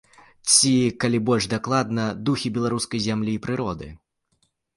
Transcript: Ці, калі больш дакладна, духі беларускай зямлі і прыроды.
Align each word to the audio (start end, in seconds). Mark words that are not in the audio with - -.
Ці, 0.51 0.69
калі 1.03 1.19
больш 1.27 1.43
дакладна, 1.53 2.03
духі 2.31 2.53
беларускай 2.57 3.05
зямлі 3.07 3.31
і 3.37 3.43
прыроды. 3.45 3.93